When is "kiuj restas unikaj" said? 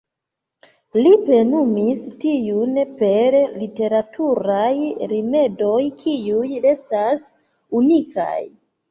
5.99-8.39